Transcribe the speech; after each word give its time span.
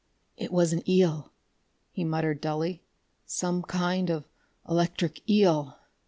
"It 0.35 0.51
was 0.51 0.73
an 0.73 0.81
eel," 0.89 1.31
he 1.91 2.03
muttered 2.03 2.41
dully. 2.41 2.81
"Some 3.27 3.61
kind 3.61 4.09
of 4.09 4.27
electric 4.67 5.21
eel...." 5.29 5.77